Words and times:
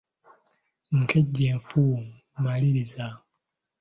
Nkejje 0.99 1.47
nfu, 1.59 1.83
maliriza. 2.43 3.05